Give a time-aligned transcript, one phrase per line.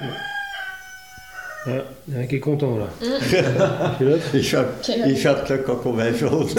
[0.00, 2.86] Il y en a qui est content là.
[4.34, 6.48] il, chante, il chante le vin jaune.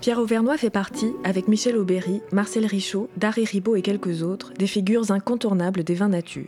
[0.00, 4.68] Pierre Auvernois fait partie, avec Michel Aubéry, Marcel Richaud, Darry Ribot et quelques autres, des
[4.68, 6.46] figures incontournables des vins nature.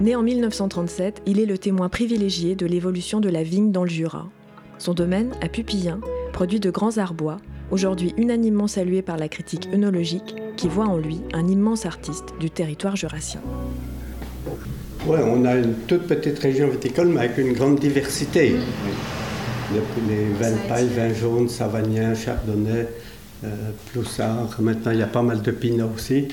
[0.00, 3.88] Né en 1937, il est le témoin privilégié de l'évolution de la vigne dans le
[3.88, 4.28] Jura.
[4.78, 6.00] Son domaine, à Pupillin,
[6.34, 7.38] produit de grands arbois,
[7.70, 12.50] aujourd'hui unanimement salués par la critique œnologique, qui voit en lui un immense artiste du
[12.50, 13.40] territoire jurassien.
[15.06, 18.54] Ouais, on a une toute petite région viticole, mais avec une grande diversité
[20.08, 22.88] les vins paille, vins jaunes, savagnin, chardonnay,
[23.44, 23.48] euh,
[23.92, 24.54] ploussard.
[24.60, 26.28] Maintenant, il y a pas mal de pinot aussi.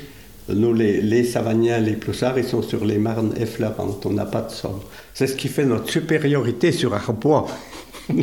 [0.49, 4.05] Nous, les, les les ploussards, ils sont sur les marnes effleurantes.
[4.05, 4.75] On n'a pas de sol.
[5.13, 7.47] C'est ce qui fait notre supériorité sur Arbois.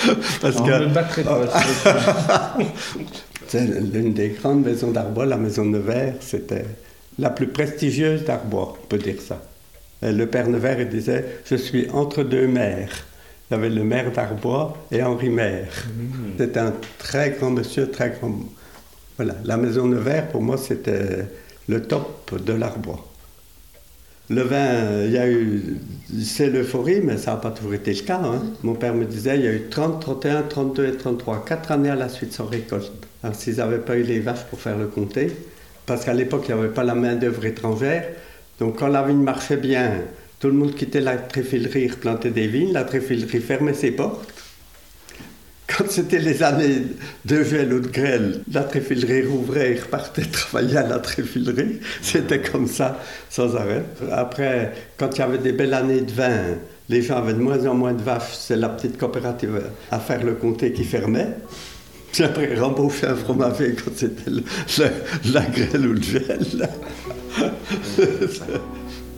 [0.40, 0.88] Parce que,
[3.46, 3.60] c'est
[3.92, 6.64] l'une des grandes maisons d'Arbois, la maison Nevers, c'était
[7.18, 9.42] la plus prestigieuse d'Arbois, on peut dire ça.
[10.02, 13.06] Le père Nevers disait Je suis entre deux maires.
[13.50, 15.72] Il y avait le maire d'Arbois et Henri Maire.
[15.88, 16.38] Mmh.
[16.38, 18.32] C'était un très grand monsieur, très grand.
[19.16, 21.26] Voilà, la maison Nevers, pour moi, c'était
[21.68, 23.09] le top de l'Arbois.
[24.30, 25.60] Le vin, il y a eu.
[26.22, 28.20] C'est l'euphorie, mais ça n'a pas toujours été le cas.
[28.22, 28.36] Hein.
[28.36, 28.52] Mmh.
[28.62, 31.90] Mon père me disait il y a eu 30, 31, 32 et 33, quatre années
[31.90, 32.92] à la suite sans récolte.
[33.24, 35.32] Alors, s'ils n'avaient pas eu les vaches pour faire le comté,
[35.84, 38.04] parce qu'à l'époque, il n'y avait pas la main-d'œuvre étrangère,
[38.60, 39.94] donc quand la vigne marchait bien,
[40.38, 44.32] tout le monde quittait la tréfilerie, replantait des vignes, la tréfilerie fermait ses portes.
[45.80, 46.82] Quand c'était les années
[47.24, 51.80] de gel ou de grêle, la tréfilerie rouvrait et repartait travailler à la tréfilerie.
[52.02, 53.00] C'était comme ça,
[53.30, 53.84] sans arrêt.
[54.12, 56.58] Après, quand il y avait des belles années de vin,
[56.90, 58.34] les gens avaient de moins en moins de vaches.
[58.34, 59.58] C'est la petite coopérative
[59.90, 61.28] à faire le comté qui fermait.
[62.12, 64.30] Puis après, rembaucher un fromage quand c'était
[65.32, 66.68] la grêle ou le gel.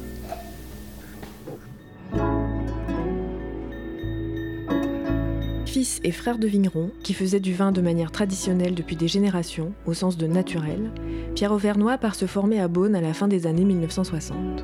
[5.83, 9.73] Fils et frère de vigneron, qui faisait du vin de manière traditionnelle depuis des générations,
[9.85, 10.93] au sens de naturel,
[11.35, 14.63] Pierre Auvernois part se former à Beaune à la fin des années 1960.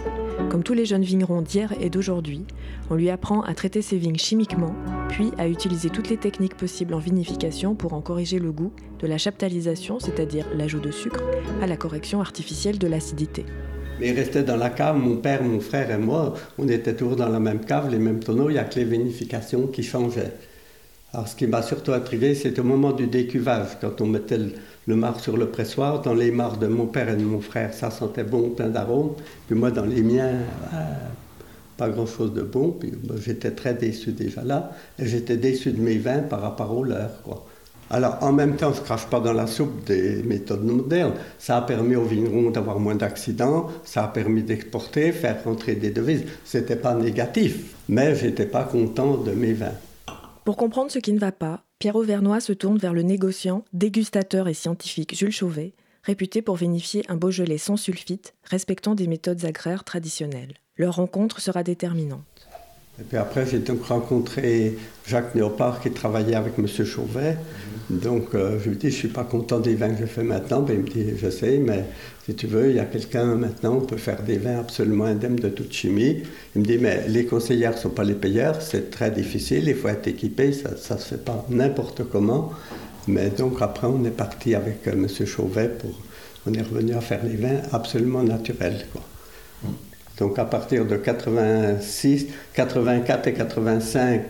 [0.49, 2.45] Comme tous les jeunes vignerons d'hier et d'aujourd'hui,
[2.89, 4.77] on lui apprend à traiter ses vignes chimiquement,
[5.09, 9.09] puis à utiliser toutes les techniques possibles en vinification pour en corriger le goût, de
[9.09, 11.25] la chaptalisation, c'est-à-dire l'ajout de sucre,
[11.61, 13.45] à la correction artificielle de l'acidité.
[13.99, 17.29] Mais restait dans la cave, mon père, mon frère et moi, on était toujours dans
[17.29, 20.33] la même cave, les mêmes tonneaux, il n'y a que les vinifications qui changeaient.
[21.15, 24.39] Alors ce qui m'a surtout intrigué, c'est au moment du décuvage, quand on mettait
[24.87, 27.73] le, marc sur le pressoir, dans les marcs de mon père et de mon frère,
[27.73, 29.15] ça sentait bon, plein d'arômes,
[29.47, 30.33] puis moi dans les miens,
[30.71, 30.77] ah,
[31.79, 32.93] pas grand-chose de bon, puis
[33.25, 37.23] j'étais très déçu déjà là, et j'étais déçu de mes vins par rapport aux leurs,
[37.23, 37.47] quoi.
[37.91, 41.15] Alors, en même temps, on ne crache pas dans la soupe des méthodes modernes.
[41.39, 45.89] Ça a permis aux vignerons d'avoir moins d'accidents, ça a permis d'exporter, faire rentrer des
[45.89, 46.25] devises.
[46.45, 49.73] Ce n'était pas négatif, mais je n'étais pas content de mes vins.
[50.49, 54.49] Pour comprendre ce qui ne va pas, Pierre Auvernois se tourne vers le négociant, dégustateur
[54.49, 59.85] et scientifique Jules Chauvet, réputé pour vinifier un Beaujolais sans sulfite, respectant des méthodes agraires
[59.85, 60.55] traditionnelles.
[60.79, 62.49] Leur rencontre sera déterminante.
[62.99, 66.67] Et puis après, j'ai donc rencontré Jacques Néopard qui travaillait avec M.
[66.67, 67.37] Chauvet.
[67.91, 70.23] Donc euh, je lui dis, je ne suis pas content des vins que je fais
[70.23, 70.61] maintenant.
[70.61, 71.85] Ben, il me dit, je sais, mais
[72.27, 75.37] si tu veux, il y a quelqu'un maintenant, on peut faire des vins absolument indemnes
[75.37, 76.23] de toute chimie.
[76.55, 79.75] Il me dit, mais les conseillères ne sont pas les payeurs, c'est très difficile, il
[79.75, 82.53] faut être équipé, ça ne se fait pas n'importe comment.
[83.07, 85.09] Mais donc après, on est parti avec euh, M.
[85.27, 85.99] Chauvet pour.
[86.47, 88.87] On est revenu à faire les vins absolument naturels.
[88.93, 89.03] Quoi.
[90.19, 94.23] Donc à partir de 86, 84 et 85,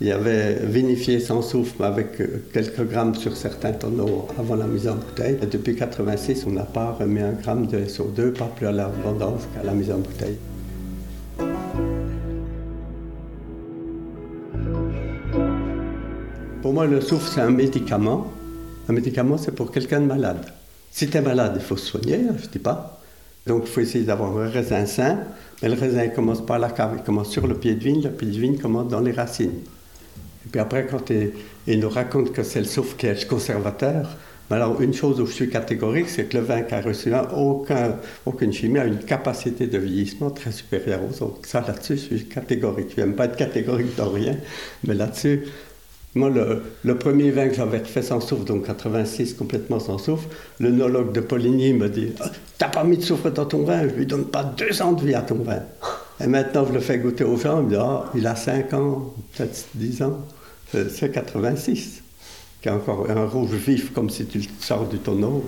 [0.00, 4.88] il avait vinifié sans soufre avec euh, quelques grammes sur certains tonneaux avant la mise
[4.88, 5.38] en bouteille.
[5.40, 8.88] Et depuis 86, on n'a pas remis un gramme de SO2, pas plus à la
[8.88, 10.36] vendange qu'à la mise en bouteille.
[16.60, 18.32] Pour moi, le soufre, c'est un médicament.
[18.88, 20.44] Un médicament, c'est pour quelqu'un de malade.
[20.90, 23.00] Si tu es malade, il faut se soigner, hein, je ne dis pas.
[23.46, 25.18] Donc il faut essayer d'avoir un raisin sain,
[25.62, 28.02] mais le raisin commence pas à la cave, il commence sur le pied de vigne,
[28.02, 29.60] le pied de vigne commence dans les racines.
[30.46, 31.10] Et puis après, quand
[31.66, 34.16] il, nous raconte que c'est le le conservateur,
[34.50, 38.78] alors une chose où je suis catégorique, c'est que le vin reçu aucun, aucune chimie
[38.78, 41.40] a une capacité de vieillissement très supérieure aux autres.
[41.48, 42.92] Ça, là-dessus, je suis catégorique.
[42.96, 44.36] Je n'aime pas être catégorique dans rien,
[44.86, 45.44] mais là-dessus,
[46.14, 50.28] moi, le, premier vin que j'avais fait sans soufre, donc 86, complètement sans soufre,
[50.60, 53.88] le nologue de Poligny me dit ah, T'as pas mis de soufre dans ton vin,
[53.88, 55.62] je lui donne pas deux ans de vie à ton vin.
[56.20, 58.72] Et maintenant, je le fais goûter aux gens, il me dit ah, il a 5
[58.74, 60.20] ans, peut-être 10 ans,
[60.88, 62.02] c'est 86.
[62.62, 65.44] qui est encore un rouge vif comme si tu sors du tonneau.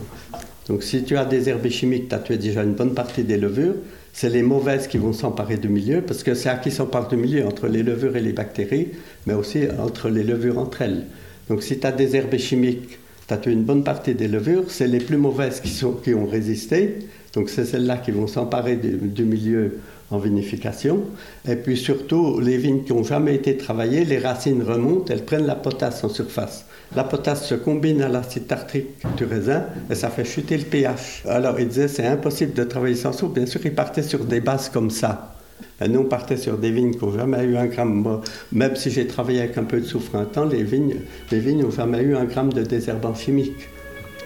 [0.69, 3.38] Donc si tu as des herbes chimiques, tu as tué déjà une bonne partie des
[3.38, 3.75] levures.
[4.12, 7.17] C'est les mauvaises qui vont s'emparer du milieu, parce que c'est à qui s'empare du
[7.17, 8.88] milieu, entre les levures et les bactéries,
[9.26, 11.06] mais aussi entre les levures entre elles.
[11.49, 12.99] Donc si tu as des herbes chimiques,
[13.29, 16.14] tu as tué une bonne partie des levures, c'est les plus mauvaises qui, sont, qui
[16.14, 16.99] ont résisté,
[17.34, 19.79] donc c'est celles-là qui vont s'emparer du milieu
[20.11, 21.03] en vinification.
[21.49, 25.47] Et puis surtout, les vignes qui n'ont jamais été travaillées, les racines remontent, elles prennent
[25.47, 26.67] la potasse en surface.
[26.94, 31.25] La potasse se combine à l'acide tartrique du raisin et ça fait chuter le pH.
[31.29, 33.35] Alors il disait c'est impossible de travailler sans soufre.
[33.35, 35.32] Bien sûr, il partait sur des bases comme ça.
[35.81, 38.20] Et nous, on partait sur des vignes qui n'ont jamais eu un gramme.
[38.53, 40.97] Même si j'ai travaillé avec un peu de soufre un temps, les vignes
[41.31, 43.69] les vignes n'ont jamais eu un gramme de désherbant chimique.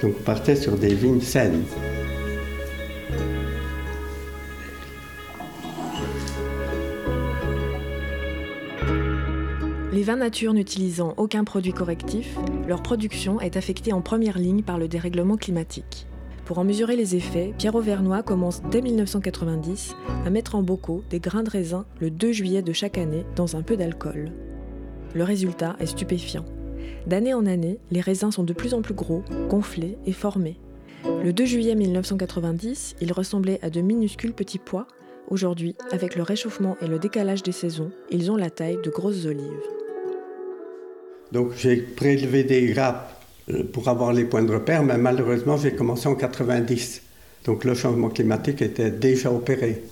[0.03, 1.63] Donc on partait sur des vignes saines.
[9.93, 12.39] Les vins nature n'utilisant aucun produit correctif,
[12.69, 16.07] leur production est affectée en première ligne par le dérèglement climatique.
[16.45, 21.19] Pour en mesurer les effets, Pierre Auvernois commence dès 1990 à mettre en bocaux des
[21.19, 24.31] grains de raisin le 2 juillet de chaque année dans un peu d'alcool.
[25.13, 26.45] Le résultat est stupéfiant.
[27.09, 30.61] D'année en année, les raisins sont de plus en plus gros, gonflés et formés.
[31.05, 34.87] Le 2 juillet 1990, ils ressemblaient à de minuscules petits pois.
[35.29, 39.27] Aujourd'hui, avec le réchauffement et le décalage des saisons, ils ont la taille de grosses
[39.27, 39.80] olives.
[41.33, 45.73] Donc j'ai prélevé des grappes euh, pour avoir les points de repère, mais malheureusement j'ai
[45.73, 47.03] commencé en 90.
[47.45, 49.83] Donc le changement climatique était déjà opéré.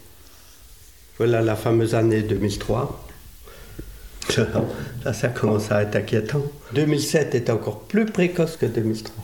[1.18, 3.06] Voilà la fameuse année 2003.
[5.04, 6.42] Là, ça commence à être inquiétant.
[6.74, 9.14] 2007 est encore plus précoce que 2003.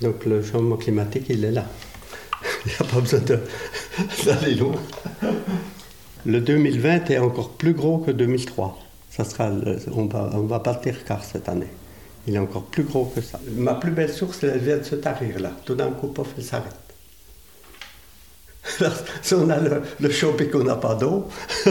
[0.00, 1.66] Donc le changement climatique, il est là.
[2.66, 3.20] Il n'y a pas besoin
[4.24, 4.74] d'aller loin.
[6.26, 8.83] Le 2020 est encore plus gros que 2003
[9.16, 9.48] ça sera
[9.92, 10.48] on va, on
[11.06, 11.68] car cette année.
[12.26, 13.38] Il est encore plus gros que ça.
[13.52, 15.52] Ma plus belle source, elle vient de se tarir là.
[15.64, 16.74] Tout d'un coup, pof, elle s'arrête.
[19.22, 21.28] si on a le, le et qu'on n'a pas d'eau.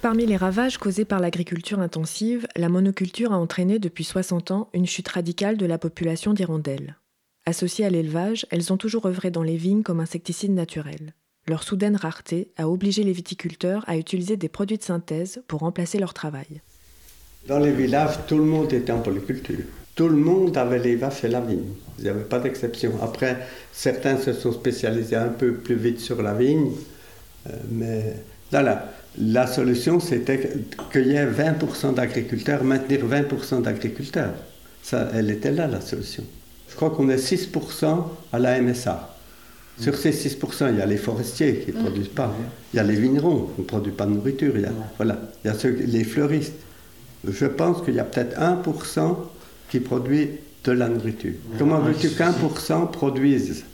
[0.00, 4.86] Parmi les ravages causés par l'agriculture intensive, la monoculture a entraîné depuis 60 ans une
[4.86, 6.98] chute radicale de la population d'hirondelles.
[7.46, 11.14] Associées à l'élevage, elles ont toujours œuvré dans les vignes comme insecticides naturels.
[11.48, 15.98] Leur soudaine rareté a obligé les viticulteurs à utiliser des produits de synthèse pour remplacer
[15.98, 16.60] leur travail.
[17.46, 19.64] Dans les villages, tout le monde était en polyculture.
[19.94, 21.70] Tout le monde avait les vaches et la vigne.
[21.98, 22.92] Il n'y avait pas d'exception.
[23.00, 26.72] Après, certains se sont spécialisés un peu plus vite sur la vigne.
[27.46, 28.16] Euh, mais
[28.50, 30.52] là, là, la solution, c'était
[30.92, 34.34] qu'il y ait 20% d'agriculteurs, maintenir 20% d'agriculteurs.
[34.82, 36.24] Ça, elle était là, la solution.
[36.68, 39.15] Je crois qu'on est 6% à la MSA.
[39.78, 42.34] Sur ces 6%, il y a les forestiers qui ne produisent pas.
[42.72, 44.52] Il y a les vignerons qui ne produisent pas de nourriture.
[44.54, 45.18] Il y a, voilà.
[45.44, 46.54] il y a les fleuristes.
[47.28, 49.16] Je pense qu'il y a peut-être 1%
[49.70, 50.30] qui produit
[50.64, 51.34] de la nourriture.
[51.58, 53.64] Comment veux-tu qu'un pour cent produise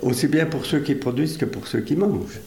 [0.00, 2.40] Aussi bien pour ceux qui produisent que pour ceux qui mangent?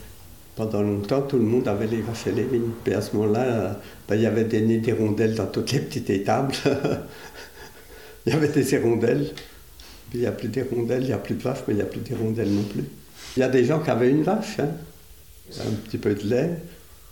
[0.55, 2.71] Pendant longtemps, tout le monde avait les vaches et les vignes.
[2.85, 6.09] Et à ce moment-là, ben, il y avait des nids d'hirondelles dans toutes les petites
[6.09, 6.53] étables.
[8.25, 9.31] il y avait des hirondelles.
[10.13, 11.87] Il n'y a plus d'hirondelles, il n'y a plus de vaches, mais il n'y a
[11.87, 12.85] plus d'hirondelles non plus.
[13.35, 14.69] Il y a des gens qui avaient une vache, hein.
[15.59, 16.57] un petit peu de lait,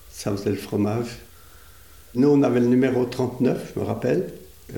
[0.10, 1.20] ça faisait le fromage.
[2.16, 4.30] Nous, on avait le numéro 39, je me rappelle,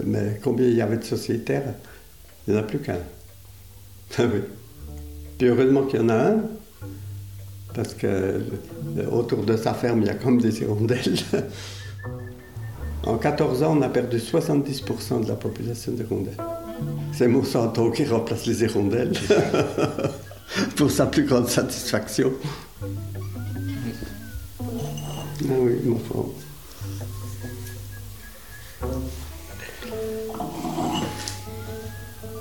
[0.04, 1.76] mais combien il y avait de sociétaires?
[2.48, 2.98] Il n'y en a plus qu'un.
[4.18, 4.42] Ah oui.
[5.38, 6.42] Puis heureusement qu'il y en a un,
[7.74, 8.40] parce que
[9.12, 11.18] autour de sa ferme, il y a comme des hirondelles.
[13.06, 16.38] En 14 ans, on a perdu 70% de la population d'hirondelles.
[17.14, 19.14] C'est Monsanto qui remplace les hirondelles
[20.76, 22.34] pour sa plus grande satisfaction.
[25.48, 26.26] Ah oui, mon frère.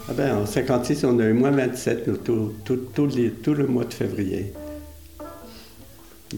[0.08, 4.52] Ah ben, en 56, on a eu moins 27 tout, tout, le mois de février.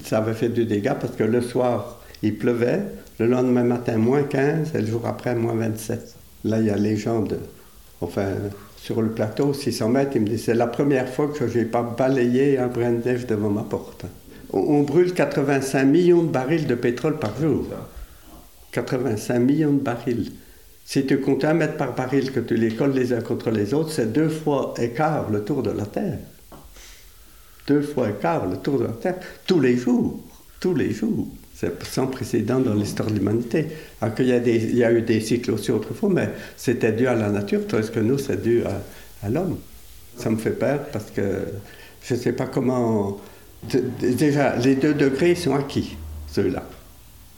[0.04, 2.82] Ça avait fait du dégât parce que le soir, il pleuvait,
[3.18, 6.16] le lendemain matin, moins 15, et le jour après, moins 27.
[6.44, 7.38] Là, il y a les gens de,
[8.00, 8.26] enfin,
[8.76, 11.64] sur le plateau, 600 mètres, il me dit c'est la première fois que je n'ai
[11.64, 14.04] pas balayé un brin de neige devant ma porte.
[14.52, 17.66] On, brûle 85 millions de barils de pétrole par jour.
[18.72, 20.32] 85 millions de barils.
[20.84, 23.74] Si tu comptes un mètre par baril, que tu les colles les uns contre les
[23.74, 26.18] autres, c'est deux fois écart le tour de la Terre.
[27.66, 30.20] Deux fois écart le tour de la Terre, tous les jours,
[30.60, 31.26] tous les jours.
[31.58, 33.66] C'est sans précédent dans l'histoire de l'humanité.
[34.02, 37.06] Alors qu'il y, a il y a eu des cycles aussi autrefois, mais c'était dû
[37.06, 38.62] à la nature, tandis que nous, c'est dû
[39.22, 39.56] à, l'homme.
[40.18, 41.22] Ça me fait peur parce que
[42.04, 43.18] je ne sais pas comment...
[44.00, 45.96] Déjà, les deux degrés sont acquis,
[46.30, 46.62] ceux-là.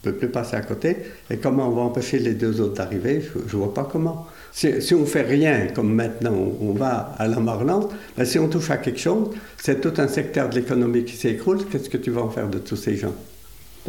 [0.05, 0.97] ne peut plus passer à côté.
[1.31, 4.27] Et comment on va empêcher les deux autres d'arriver Je ne vois pas comment.
[4.51, 8.73] Si, on fait rien, comme maintenant on, va à la Marlande, ben si on touche
[8.73, 11.65] à quelque chose, c'est tout un secteur de l'économie qui s'écroule.
[11.71, 13.15] Qu'est-ce que tu vas en faire de tous ces gens?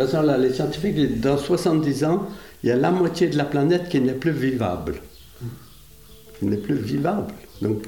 [0.06, 2.28] Façon, là, les scientifiques, dans 70 ans,
[2.64, 4.96] il y a la moitié de la planète qui n'est plus vivable.
[6.40, 7.34] Qui n'est plus vivable.
[7.62, 7.84] Donc,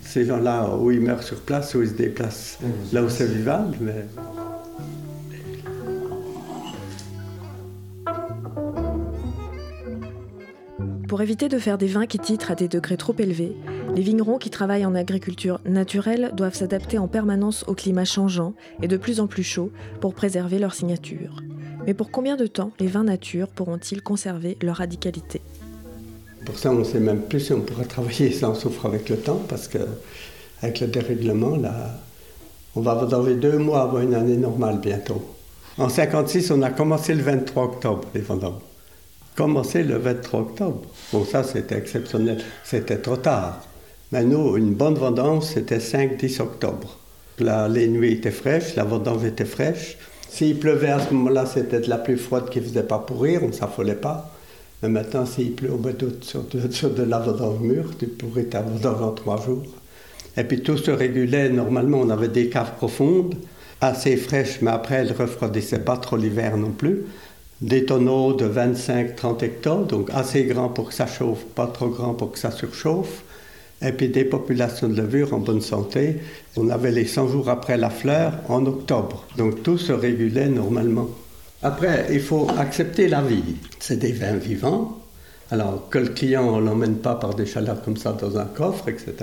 [0.00, 2.58] ces gens-là, où ils meurent sur place, où ils se déplacent
[2.92, 4.06] là où c'est vivable, mais...
[11.08, 13.54] Pour éviter de faire des vins qui titrent à des degrés trop élevés,
[13.94, 18.88] les vignerons qui travaillent en agriculture naturelle doivent s'adapter en permanence au climat changeant et
[18.88, 19.70] de plus en plus chaud
[20.00, 21.42] pour préserver leur signature.
[21.86, 25.40] Mais pour combien de temps les vins nature pourront-ils conserver leur radicalité?
[26.44, 29.16] Pour ça, on ne sait même plus si on pourra travailler sans souffre avec le
[29.16, 29.78] temps, parce que
[30.62, 32.00] avec le dérèglement, là,
[32.74, 35.22] on va les deux mois avoir une année normale bientôt.
[35.78, 38.60] En 56, on a commencé le 23 octobre, les vendanges
[39.34, 40.82] commencé le 23 octobre.
[41.12, 42.42] Bon, ça, c'était exceptionnel.
[42.62, 43.60] C'était trop tard.
[44.14, 46.98] Mais nous, une bonne vendange, c'était 5-10 octobre.
[47.40, 49.98] Là, les nuits étaient fraîches, la vendange était fraîche.
[50.28, 53.42] S'il pleuvait à ce moment-là, c'était de la pluie froide qui ne faisait pas pourrir,
[53.42, 54.30] on ne s'affolait pas.
[54.80, 58.44] Mais maintenant, s'il pleut au mois d'août sur, sur, de la vendange mûre, tu pourrais
[58.44, 59.64] ta vendange en trois jours.
[60.36, 61.48] Et puis tout se régulait.
[61.48, 63.34] Normalement, on avait des caves profondes,
[63.80, 67.04] assez fraîches, mais après, elles ne refroidissaient pas trop l'hiver non plus
[67.60, 72.14] des tonneaux de 25-30 hectares, donc assez grands pour que ça chauffe, pas trop grands
[72.14, 73.24] pour que ça surchauffe,
[73.84, 76.16] et puis des populations de levure en bonne santé.
[76.56, 81.08] On avait les 100 jours après la fleur en octobre, donc tout se régulait normalement.
[81.62, 83.56] Après, il faut accepter la vie.
[83.78, 84.98] C'est des vins vivants,
[85.50, 88.88] alors que le client ne l'emmène pas par des chaleurs comme ça dans un coffre,
[88.88, 89.14] etc.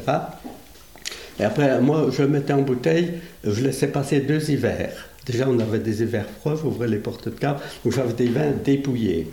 [1.40, 3.14] Et après, moi, je mettais en bouteille,
[3.44, 5.10] je laissais passer deux hivers.
[5.26, 8.52] Déjà, on avait des hivers froids, j'ouvrais les portes de cave, donc j'avais des vins
[8.64, 9.30] dépouillés,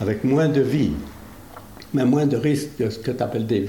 [0.00, 0.92] avec moins de vie,
[1.94, 3.60] mais moins de risques que ce que tu appelles des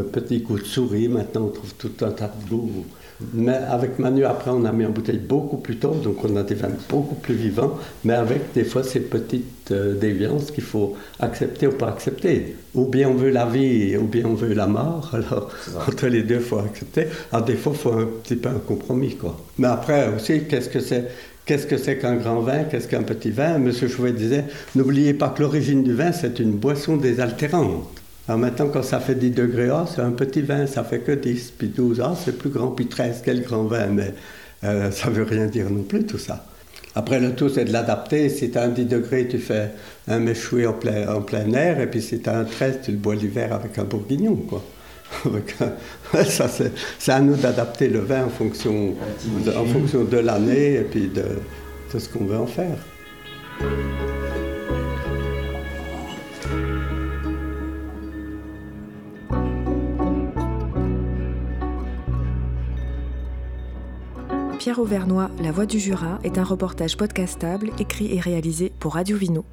[0.00, 2.84] petit coup de souris, maintenant on trouve tout un tas de goûts.
[3.32, 6.42] Mais avec Manu, après, on a mis en bouteille beaucoup plus tôt, donc on a
[6.42, 10.96] des vins beaucoup plus vivants, mais avec des fois ces petites euh, déviances qu'il faut
[11.20, 12.56] accepter ou pas accepter.
[12.74, 15.50] Ou bien on veut la vie, ou bien on veut la mort, alors
[15.86, 17.06] entre les deux, il faut accepter.
[17.32, 19.38] Alors des fois, il faut un petit peu un compromis, quoi.
[19.58, 21.08] Mais après aussi, qu'est-ce que c'est
[21.44, 22.62] Qu'est-ce que c'est qu'un grand vin?
[22.64, 23.58] Qu'est-ce qu'un petit vin?
[23.58, 24.44] Monsieur Chouet disait,
[24.76, 28.01] n'oubliez pas que l'origine du vin, c'est une boisson désaltérante.
[28.28, 31.12] Alors maintenant, quand ça fait 10 degrés, ah, c'est un petit vin, ça fait que
[31.12, 34.14] 10, puis 12, ah, c'est plus grand, puis 13, quel grand vin, mais
[34.64, 36.46] euh, ça veut rien dire non plus tout ça.
[36.94, 38.28] Après, le tout, c'est de l'adapter.
[38.28, 39.70] Si tu as un 10 degrés, tu fais
[40.08, 42.90] un méchoui en plein, en plein air, et puis si tu as un 13, tu
[42.92, 44.62] le bois l'hiver avec un bourguignon, quoi.
[46.24, 48.94] ça, c'est à nous d'adapter le vin en fonction
[49.44, 51.24] de, en fonction de l'année et puis de,
[51.92, 52.78] de ce qu'on veut en faire.
[64.62, 69.16] Pierre Auvernois, La Voix du Jura est un reportage podcastable écrit et réalisé pour Radio
[69.16, 69.44] Vino.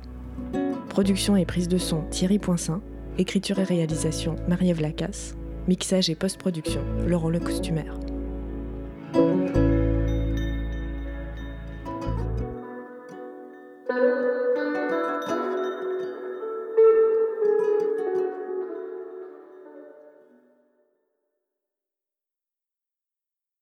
[0.88, 2.80] Production et prise de son Thierry Poinsin,
[3.18, 5.36] écriture et réalisation Marie-Ève Lacasse,
[5.68, 7.96] mixage et post-production Laurent Le Costumaire.